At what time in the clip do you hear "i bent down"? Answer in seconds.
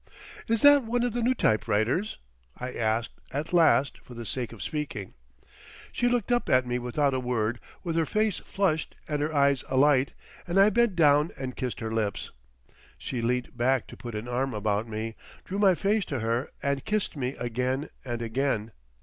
10.59-11.29